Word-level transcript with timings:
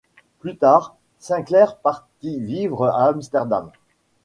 Plus 0.39 0.57
tard, 0.57 0.95
Sinclair 1.19 1.77
partit 1.77 2.39
vivre 2.39 2.85
à 2.87 3.03
Amsterdam. 3.09 3.69